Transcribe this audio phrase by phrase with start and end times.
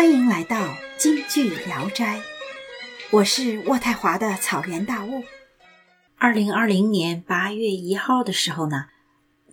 [0.00, 2.22] 欢迎来到京剧聊斋，
[3.10, 5.22] 我是渥太华的草原大雾。
[6.16, 8.86] 二零二零年八月一号的时候呢，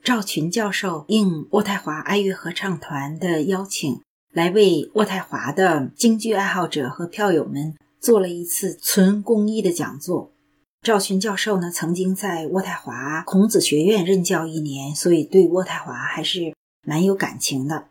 [0.02, 4.00] 赵群教授应渥太华爱乐合唱团的邀请，
[4.32, 10.32] 来为渥太华的京剧爱好者和票友们做了一次纯公益的讲座。
[10.82, 16.54] 赵群教授呢，曾经在渥太华孔子学院任教一年，所以对渥太华还是
[16.86, 17.90] 蛮有感情的。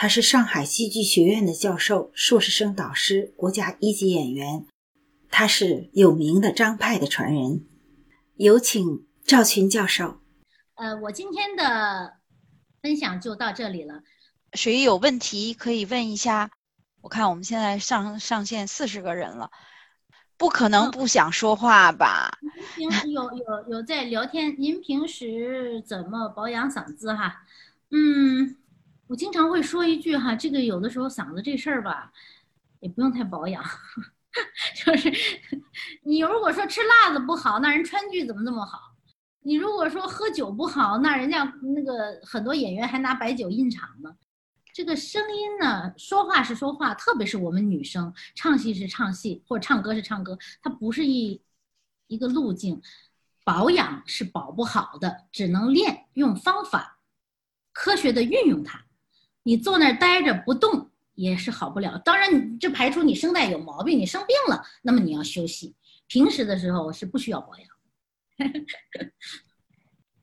[0.00, 4.64] 他是上海戏剧学院的教授、硕士生导师、国家一级演员，
[5.28, 7.66] 他是有名的张派的传人。
[8.36, 10.20] 有请赵群教授。
[10.76, 12.14] 呃，我今天的
[12.80, 14.04] 分享就到这里了。
[14.52, 16.52] 谁有问题可以问一下？
[17.00, 19.50] 我看我们现在上上线四十个人了，
[20.36, 22.38] 不可能不想说话吧？
[22.76, 24.54] 平时有有有在聊天。
[24.60, 27.42] 您平时怎么保养嗓子哈？
[27.90, 28.54] 嗯。
[29.08, 32.12] 我经常会说一句哈，这个有的时候嗓子这事儿吧，
[32.80, 33.64] 也不用太保养，
[34.84, 35.10] 就是
[36.02, 38.78] 你如果说吃辣子不好，那人川剧怎么那么好？
[39.40, 41.42] 你如果说喝酒不好，那人家
[41.74, 44.14] 那个很多演员还拿白酒印场呢。
[44.74, 51.40] 这个声音呢，说话是说话，特别是我们女生唱戏是唱戏，或者唱歌是唱歌，它不是一
[52.08, 52.80] 一个路径，
[53.42, 56.98] 保养是保不好的，只能练，用方法，
[57.72, 58.84] 科学的运用它。
[59.48, 61.96] 你坐那儿待着不动也是好不了。
[62.04, 65.74] 当然，你这排除你声带有毛病，你生病了，那么你要休息。
[66.06, 67.66] 平时的时候是不需要保养。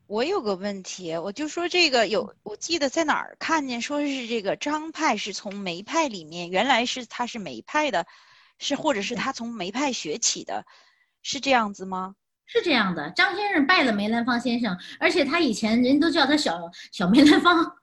[0.06, 8.06] 我有个问题，我就说这个有，我记得在哪儿看见说是这个张派是从梅派里面，原来是他是梅派的，
[8.60, 10.68] 是或者是他从梅派学起的，
[11.24, 12.14] 是这样子吗？
[12.46, 17.76] 是这样的，张先生拜了梅兰芳先生，而且他以前人都叫他小小梅兰芳。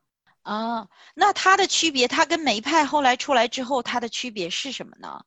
[0.43, 5.21] 啊，那它的区别，它跟梅派后来出来之后，它的区别是什么呢？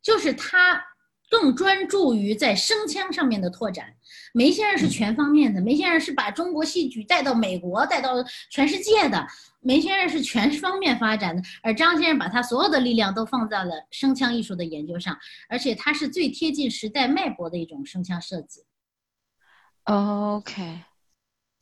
[0.00, 0.82] 就是他
[1.28, 3.94] 更专注于在声腔上面的拓展。
[4.32, 8.12] 梅先生是全方面的，梅先生是把中国戏曲带到美国，带到
[8.50, 9.26] 全世界的。
[9.60, 15.18] 梅先生是全方面发展的，而张先生把他所有的力量都放在了声腔艺术的研究上，
[15.48, 18.62] 而且他是最贴近时代脉搏的一种声腔设计。
[19.84, 20.80] OK，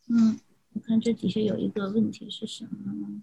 [0.09, 0.39] 嗯。
[0.77, 3.23] 我看这底下有一个问题是什么呢？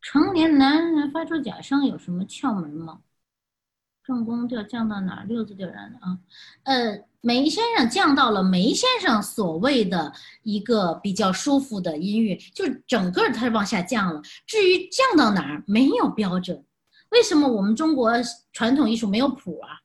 [0.00, 3.00] 成年男人发出假声有什么窍门吗？
[4.02, 5.26] 正宫调降到哪儿？
[5.26, 6.18] 六字调然的啊？
[6.62, 10.10] 呃，梅先生降到了梅先生所谓的
[10.44, 14.22] 一个比较舒服的音域，就整个它往下降了。
[14.46, 16.64] 至于降到哪儿，没有标准。
[17.10, 18.14] 为什么我们中国
[18.54, 19.76] 传统艺术没有谱啊？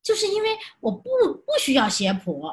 [0.00, 1.10] 就是因为我不
[1.44, 2.44] 不需要写谱。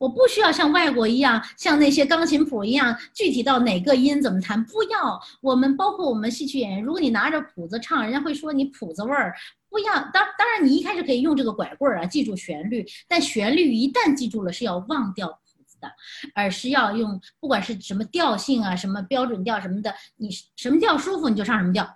[0.00, 4.64] 我不需要像外国一样，像那些钢琴谱一样，具体到哪个音怎么弹。
[4.64, 9.36] 不要，我们包括我们戏曲演员，如果你拿着谱子唱，人家会说你谱子味儿。
[9.68, 12.82] 不要，当当然你一开始可以用这个拐棍儿啊，记住旋律。
[13.06, 15.92] 但旋律一旦记住了，是要忘掉谱子的，
[16.34, 21.86] 而是要用不管是什么调性啊，什么标准调什么的，你什么调舒服你就唱什么调。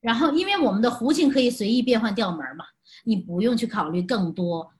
[0.00, 2.64] 然后，因为我们的胡琴可以随意变换调门嘛，
[3.04, 4.72] 你不用去考虑更多。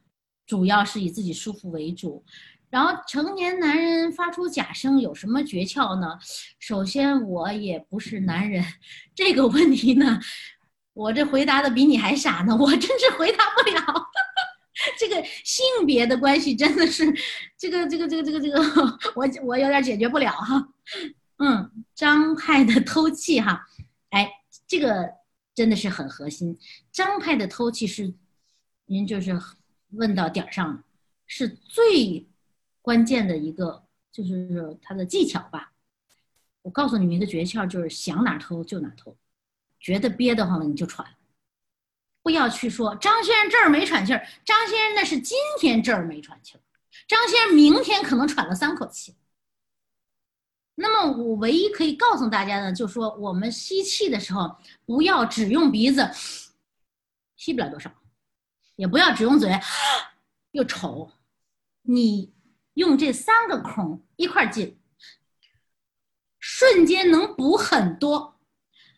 [0.47, 2.25] 主要是以自己舒服为主，
[2.71, 6.19] 然后成年男人发出假声有什么诀窍呢？
[6.61, 8.65] 首先，我也不是男人，
[9.15, 10.21] 这个问题呢，
[10.95, 14.07] 我这回答的比你还傻呢，我真是回答不了。
[14.99, 17.05] 这个性别的关系真的是，
[17.59, 18.61] 这个这个这个这个这个，
[19.17, 20.69] 我我有点解决不了哈。
[21.39, 23.67] 嗯，张派的偷气哈，
[24.11, 24.31] 哎，
[24.69, 25.11] 这个
[25.55, 26.57] 真的是很核心。
[26.93, 28.15] 张派的偷气是，
[28.85, 29.37] 您就是。
[29.91, 30.83] 问到点儿上了，
[31.27, 32.27] 是最
[32.83, 35.73] 关键的一个，就是他的技巧吧。
[36.63, 39.17] 我告诉你们一个诀窍，就是想哪偷就哪偷，
[39.79, 41.07] 觉得憋得慌了你就喘，
[42.23, 46.61] 不要去说张先生这儿没喘气儿，张先生那是今天这儿没喘气儿，
[47.07, 49.15] 张先生明天可能喘了三口气。
[50.75, 56.11] 那么我唯一可以告诉大家的，就说我们吸气的时候，不要只用鼻子，
[57.37, 57.91] 吸不了多少。
[58.77, 59.59] 也不要只用嘴，
[60.53, 61.11] 又丑。
[61.83, 62.33] 你
[62.75, 64.79] 用这三个孔一块进，
[66.39, 68.39] 瞬间能补很多。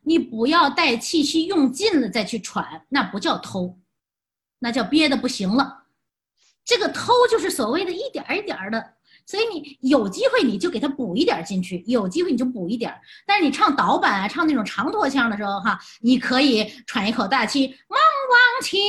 [0.02, 3.78] 你不要带气息用尽了再去喘，那不叫偷，
[4.60, 5.84] 那叫憋的不行了。
[6.64, 8.94] 这个偷就是所谓的一点一点的。
[9.26, 12.98] 所以你有机会你就给他补一点进去，有机会你就补一点。
[13.26, 18.80] 但是你唱导板啊，唱那种长拖腔的时候哈，你可以喘一口大气，汪往前，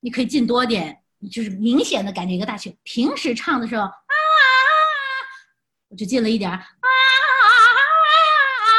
[0.00, 2.78] 你可以进多点，就是明显的感觉一个大气。
[2.82, 3.90] 平时唱的时候啊，
[5.88, 6.88] 我就进了一点啊啊啊
[8.64, 8.72] 啊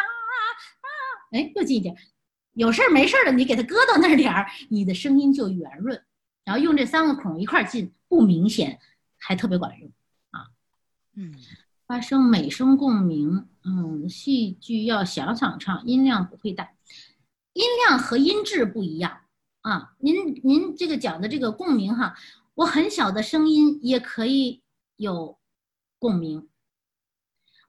[0.00, 0.88] 啊
[1.32, 1.96] 哎，又进一点。
[2.52, 6.04] 有事儿没事儿的，你给它搁到那点儿，你的声音就圆润。
[6.44, 8.78] 然后用这三个孔一块儿进，不明显，
[9.18, 9.90] 还特别管用
[10.30, 10.46] 啊。
[11.16, 11.34] 嗯，
[11.86, 16.68] 发声美声共鸣，嗯，戏剧要小嗓唱，音量不会大，
[17.54, 19.22] 音量和音质不一样
[19.62, 19.94] 啊。
[19.98, 22.14] 您您这个讲的这个共鸣哈，
[22.54, 24.62] 我很小的声音也可以
[24.96, 25.38] 有
[25.98, 26.48] 共鸣，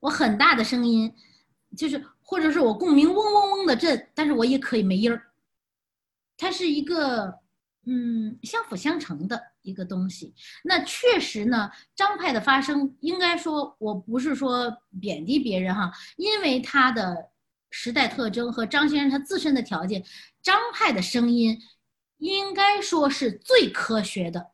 [0.01, 1.13] 我很大的声音
[1.77, 5.31] 就是或者是我共鸣嗡嗡嗡的震，但是我也可以没音儿。
[6.37, 7.39] 它是一个
[7.85, 10.33] 嗯相辅相成的一个东西。
[10.63, 17.29] 那确实呢，张派的发声应该说我不是说贬低别人哈，因为他的
[17.77, 20.01] 时代特征和张先生他自身的条件，
[20.41, 21.59] 张派的声音
[22.19, 24.51] 应该说是最科学的。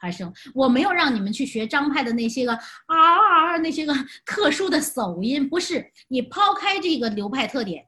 [0.00, 5.92] 发声，我没有让你们去学张派的那些个啊啊啊那些个特殊的嗓音，不是。
[6.08, 7.86] 你抛开这个流派特点，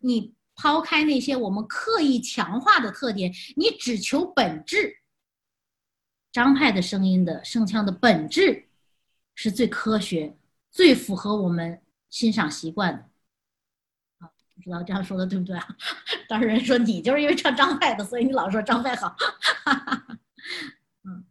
[0.00, 4.98] 你抛开那些我们刻意强化的特点，你只求本质。
[6.30, 8.68] 张派的声音的声腔的本质
[9.34, 10.36] 是最科学、
[10.70, 13.07] 最符合我们欣赏习惯的。
[14.62, 15.66] 知道这样说的对不对啊？
[16.28, 19.14] 当时人说你就是因为唱张派的，所以你老说张派好。
[21.04, 21.24] 嗯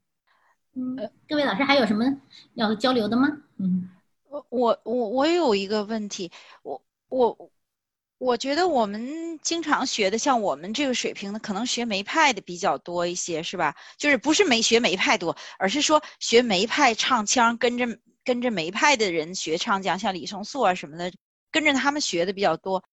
[0.79, 2.05] 嗯，各位老师还有什么
[2.53, 3.27] 要交流的吗？
[3.57, 3.89] 嗯，
[4.29, 6.31] 我我我我有一个问题，
[6.61, 6.79] 我
[7.09, 7.51] 我
[8.19, 13.75] 我觉得我们经常学的，像我们这个水平的，可能学梅派的比较多一些，是吧？
[13.97, 17.87] 就是不是没学梅派多，而是说学梅派唱腔，跟着
[18.23, 21.11] 跟着梅派的人学唱腔，像李松素啊什么的，
[21.51, 22.83] 跟着他们学的比较多。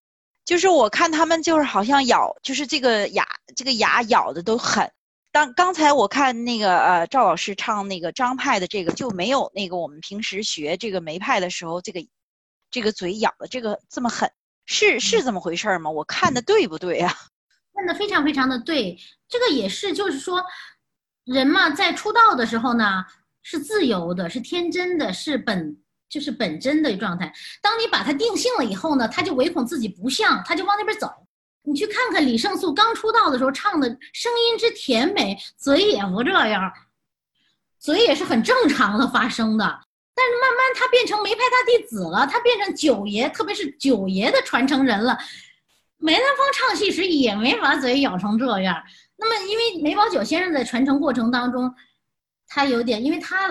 [0.44, 3.26] 就是我看他们就是好像咬，就是这个牙
[3.56, 4.91] 这个牙咬的都狠。
[5.32, 12.00] 当刚才我看那个呃赵老师唱那个张派的这个就没有那个我们平时学这个梅派的时候这个
[12.70, 14.31] 这个嘴咬的这个这么狠，
[14.67, 15.91] 是是这么回事吗？
[15.91, 17.12] 我看的对不对呀？
[17.75, 18.97] 看的非常非常的对，
[19.29, 20.40] 这个也是就是说，
[21.25, 23.05] 人嘛在出道的时候呢
[23.43, 25.76] 是自由的，是天真的，是本
[26.14, 27.32] 就是本真的状态。
[27.61, 31.11] 当你把它定性了以后呢，他就唯恐自己不像，他就往那边走。
[31.64, 36.72] 你去看看李胜素刚出道的时候唱的声音之甜美，嘴也不这样，
[37.81, 39.81] 嘴也是很正常的发声的。
[40.14, 45.19] 但是慢慢他变成梅派大弟子了，他变成九爷，特别是九爷的传承人了。
[45.96, 48.81] 梅兰芳唱戏时也没把嘴咬成这样。
[49.16, 51.75] 那么因为梅葆玖先生在传承过程当中，
[52.46, 53.49] 他有点，因为他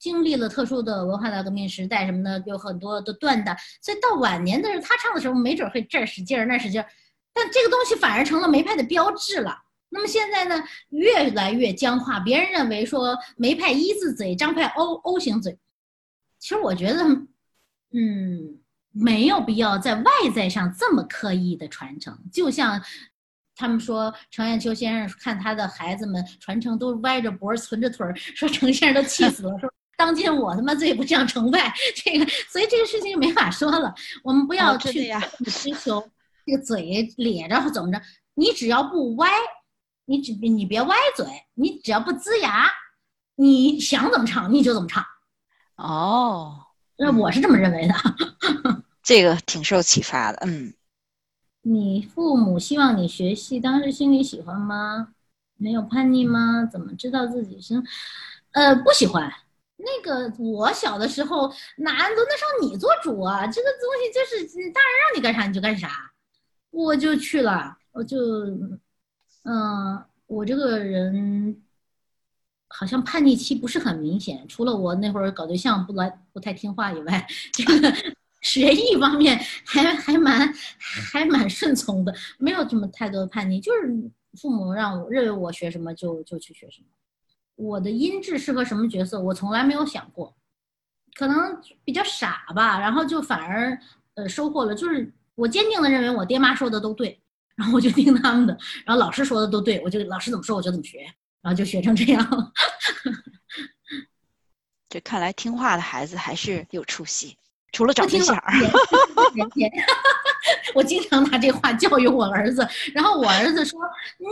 [0.00, 6.88] 经历了特殊的文化大革命时代什么的，有很多的断代，所以到晚年的时候他唱的时候，没准会这儿使劲儿那使劲儿。
[7.32, 9.56] 但这个东西反而成了梅派的标志了。
[9.90, 12.18] 那么现在呢，越来越僵化。
[12.18, 15.58] 别人认为说梅派一字嘴，张派 O O 型嘴。
[16.38, 17.04] 其实我觉得，
[17.92, 18.58] 嗯，
[18.92, 22.16] 没有必要在外在上这么刻意的传承。
[22.32, 22.80] 就像
[23.54, 29.70] 他们说，程砚秋先生看他的孩子们传承都歪着脖、存着腿儿，说程先生都气死了，说
[30.00, 31.70] 当今我他妈最不像崇拜。
[31.94, 33.94] 这个，所以这个事情就没法说了。
[34.24, 34.90] 我们不要去
[35.44, 36.02] 追求。
[36.46, 36.82] 这个嘴
[37.18, 38.00] 咧着或怎么着，
[38.34, 39.28] 你只要不歪，
[40.06, 42.66] 你只你别歪嘴，你只要不呲牙，
[43.36, 45.04] 你想怎么唱你就怎么唱。
[45.76, 46.64] 哦，
[46.96, 47.94] 那我是这么认为的。
[49.02, 50.72] 这个挺受启发的，嗯。
[51.62, 55.08] 你父母希望你学戏，当时心里喜欢吗？
[55.58, 56.66] 没有叛逆吗？
[56.72, 57.82] 怎么知道自己是？
[58.52, 59.30] 呃，不喜欢。
[59.82, 63.46] 那个我小的时候哪轮得上你做主啊？
[63.46, 66.10] 这个东西就是大人让你干啥你就干啥。
[66.70, 68.16] 我就去了，我就，
[69.44, 71.60] 嗯，我这个人
[72.68, 77.92] 好像叛逆期不是很明显，除了我那会儿搞对象不来不太听话以外，这个
[78.42, 84.10] 学艺方面还还蛮还蛮顺从的，没有这么太多的叛逆，就是
[84.40, 86.86] 父母让我认为我学什么就就去学什么。
[87.60, 90.34] 我的音质适合什么角色，我从来没有想过，
[91.14, 93.78] 可能比较傻吧，然后就反而
[94.14, 95.12] 呃收获了，就是。
[95.36, 97.18] 我坚定的认为我爹妈说的都对，
[97.56, 98.52] 然后我就听他们的，
[98.84, 100.98] 然后老师说的都对，我就老师怎么说我就怎么学，
[101.40, 102.52] 然后就学成这样。
[104.90, 107.38] 这看来听话的孩子还是有出息，
[107.72, 108.36] 除了找对象。
[110.74, 113.80] 我经常拿这话教育我儿子，然后我儿子说
[114.18, 114.28] ：“那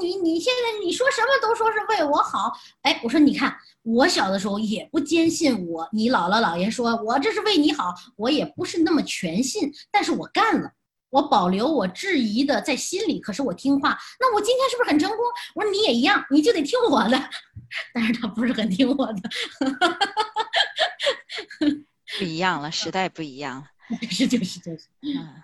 [0.00, 10.70] 你你现在你说什么都说是为我好。”哎，我说你看，我小的时候也不坚信我，你姥姥姥爷说我这是为你好，我也不是那么全信，但是我干了，
[11.10, 15.18] 我保留我质疑的在心里，可是我听话，那我今天是不是很成功？
[15.54, 17.20] 我说你也一样，你就得听我的，
[17.92, 19.20] 但是他不是很听我的，
[22.18, 23.66] 不一样了，时代不一样了，
[24.10, 25.42] 是就是就是，嗯。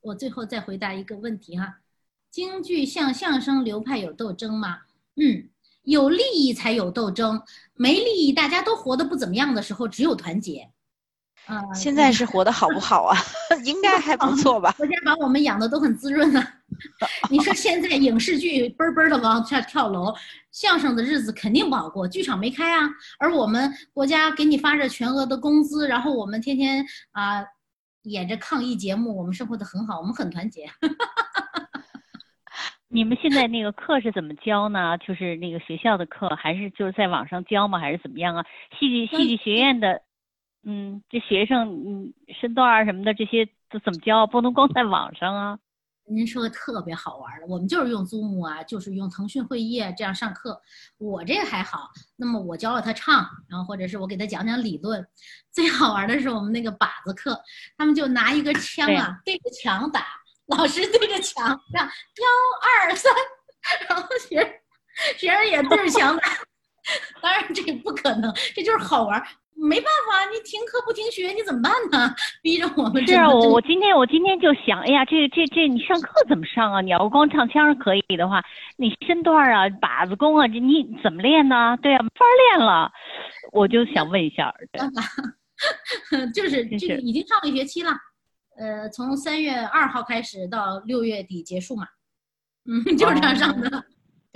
[0.00, 1.78] 我最后再回答一个问题哈，
[2.30, 4.78] 京剧像相声流派有斗争吗？
[5.16, 5.48] 嗯，
[5.82, 7.42] 有利益才有斗争，
[7.74, 10.70] 没利益大家都活得不怎么样的时候，只有团结。
[11.46, 13.16] 啊，现在是活得好不好啊？
[13.64, 14.72] 应该还不错吧？
[14.76, 16.54] 国家把我们养的都很滋润啊。
[17.30, 20.14] 你说现在影视剧嘣嘣的往下跳楼，
[20.52, 22.88] 相声的日子肯定不好过，剧场没开啊。
[23.18, 27.42] 而我们国家给你发着全额的工资，然后我们天天啊
[28.02, 30.66] 演着抗疫节目，我们生活的很好，我们很团结。
[32.90, 34.96] 你们现在那个课是怎么教呢？
[34.98, 37.78] 就是那个学校的课，还是就是在网上教吗？
[37.78, 38.46] 还是怎么样啊？
[38.78, 40.02] 戏剧戏剧学院的。
[40.64, 44.26] 嗯，这学生嗯身段啊什么的这些都怎么教？
[44.26, 45.58] 不能光在网上啊。
[46.10, 50.60] 您说的特别好玩的，我们就是用 Zoom 啊，就是用腾讯会议啊这样上课。
[50.96, 55.06] 我这个还好，那么我教了他唱，然后或者是我给他讲讲理论。
[55.52, 57.40] 最好玩的是我们那个靶子课，
[57.76, 60.06] 他们就拿一个枪啊对着墙打，
[60.46, 63.12] 老师对着墙这样幺二三，
[63.88, 64.62] 然后学
[65.16, 66.47] 学生也对着墙打。
[67.20, 69.22] 当然这个不可能，这就是好玩。
[69.60, 72.14] 没办法，你停课不停学，你怎么办呢？
[72.42, 73.04] 逼着我们。
[73.04, 76.80] 是啊，我我今天我今天就想，哎呀，这这这你上课怎么上啊？
[76.80, 78.40] 你要光唱腔可以的话，
[78.78, 81.76] 你身段啊、把子功啊，你怎么练呢？
[81.82, 82.24] 对啊，没法
[82.56, 82.92] 练了。
[83.50, 84.54] 我就想问一下。
[86.32, 87.90] 就是这个已经上了一学期了，
[88.56, 91.84] 呃，从三月二号开始到六月底结束嘛。
[92.64, 93.84] 嗯， 就是这样上的。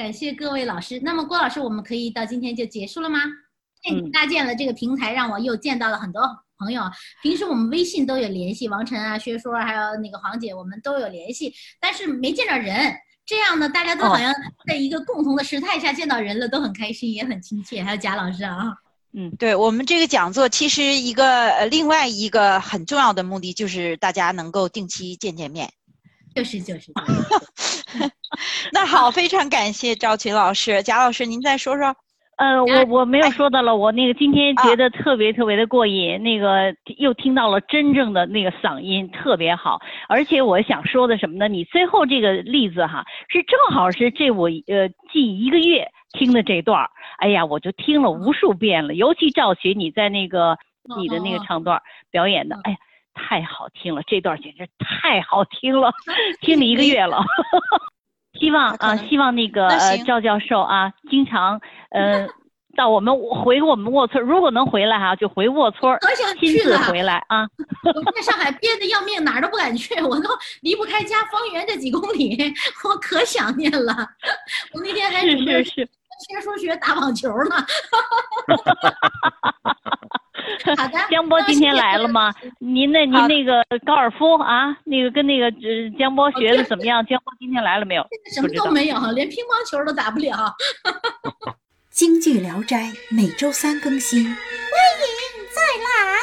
[0.02, 0.98] 感谢各位老师。
[1.04, 3.20] 那么郭老师，我们可以到今天就结束了吗？
[4.12, 6.22] 搭建了这个平台，让我又见到了很多
[6.58, 6.82] 朋友。
[7.22, 12.92] 平时我们微信都有联系，王晨啊、薛说还有那个黄姐，我们都有联系，但是没见着人。
[13.24, 14.34] 这样呢，大家都好像
[14.66, 17.80] 在一个共同的时态下见到人了，都很开心，也很亲切。
[17.80, 18.74] 还有贾老师啊，
[19.12, 25.72] 嗯，对我们这个讲座，其实一个呃另外一个很重要的目的就是大家能够定期见见面。
[26.34, 26.92] 就是就是。
[28.72, 31.94] 那好，非常感谢赵群老师、贾老师，您再说说。
[32.38, 39.78] 呃，我我没有说的了，我那个今天觉得特别特别的过瘾，那个又听到了真正的那个嗓音，特别好。
[40.08, 41.46] 而且我想说的什么呢？
[41.46, 45.86] 你最后这个例子哈，是正好是这我呃近一个月
[46.18, 48.94] 听的这段儿，哎呀，我就听了无数遍了。
[48.94, 50.56] 尤其赵群你在那个
[50.98, 51.80] 你的那个唱段
[52.10, 52.78] 表演的，哎呀，
[53.14, 55.92] 太好听了，这段简直太好听了，
[56.40, 57.22] 听了一个月了。
[58.38, 62.26] 希望啊，希望那个呃赵教授啊，经常呃
[62.74, 65.96] 到我们回我们沃村，如果能回来哈，就回沃村，
[66.40, 67.46] 亲自回来啊。
[67.84, 70.30] 我在上海憋得要命，哪儿都不敢去，我都
[70.62, 72.52] 离不开家方圆这几公里，
[72.88, 73.94] 我可想念了。
[74.72, 75.88] 我那天还是是是
[76.26, 77.56] 学数学、打网球呢。
[80.76, 82.32] 好的，江波今天来了吗？
[82.64, 87.04] 您那您那个高尔夫啊，那个跟那个呃江波学的怎么样？
[87.06, 88.06] 江波今天来了没有？
[88.08, 90.54] 现在什么都没有，连乒乓球都打不了。
[91.90, 94.36] 京剧《聊斋》每周三更新，欢迎
[95.50, 96.22] 再来。